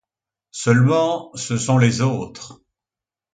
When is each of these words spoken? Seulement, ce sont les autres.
Seulement, 0.49 1.29
ce 1.35 1.57
sont 1.59 1.77
les 1.77 2.01
autres. 2.01 2.63